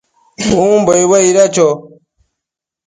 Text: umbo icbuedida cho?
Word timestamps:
umbo 0.65 0.91
icbuedida 1.01 1.43
cho? 1.55 1.67